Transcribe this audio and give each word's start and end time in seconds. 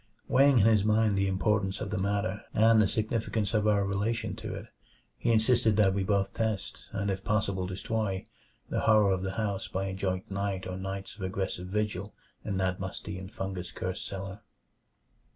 Weighing 0.27 0.57
in 0.57 0.65
his 0.65 0.83
mind 0.83 1.15
the 1.15 1.27
importance 1.27 1.79
of 1.79 1.91
the 1.91 1.97
matter, 1.99 2.41
and 2.55 2.81
the 2.81 2.87
significance 2.87 3.53
of 3.53 3.67
our 3.67 3.85
relation 3.85 4.35
to 4.37 4.51
it, 4.55 4.69
he 5.15 5.31
insisted 5.31 5.77
that 5.77 5.93
we 5.93 6.03
both 6.03 6.33
test 6.33 6.87
and 6.91 7.11
if 7.11 7.23
possible 7.23 7.67
destroy 7.67 8.25
the 8.67 8.79
horror 8.79 9.11
of 9.11 9.21
the 9.21 9.33
house 9.33 9.67
by 9.67 9.85
a 9.85 9.93
joint 9.93 10.31
night 10.31 10.65
or 10.65 10.75
nights 10.75 11.15
of 11.15 11.21
aggressive 11.21 11.67
vigil 11.67 12.15
in 12.43 12.57
that 12.57 12.79
musty 12.79 13.15
and 13.19 13.31
fungus 13.31 13.69
cursed 13.71 14.07
cellar. 14.07 14.41